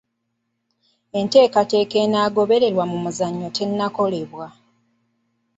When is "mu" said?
2.91-2.97